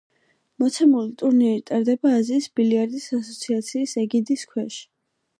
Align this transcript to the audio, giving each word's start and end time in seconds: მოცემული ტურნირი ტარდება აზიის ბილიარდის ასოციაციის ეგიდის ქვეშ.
მოცემული 0.61 1.11
ტურნირი 1.23 1.59
ტარდება 1.67 2.13
აზიის 2.19 2.47
ბილიარდის 2.59 3.05
ასოციაციის 3.17 3.93
ეგიდის 4.05 4.47
ქვეშ. 4.55 4.79